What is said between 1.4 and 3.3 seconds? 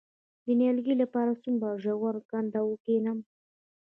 څومره ژوره کنده وکینم؟